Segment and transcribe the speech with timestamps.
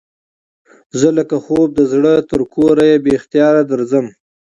[0.99, 4.05] زه لکه خوب د زړه تر کوره بې اختیاره درځم